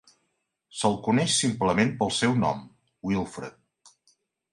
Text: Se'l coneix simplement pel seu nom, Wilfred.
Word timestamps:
Se'l 0.77 0.95
coneix 1.07 1.35
simplement 1.41 1.91
pel 1.99 2.13
seu 2.21 2.33
nom, 2.45 2.65
Wilfred. 3.11 3.93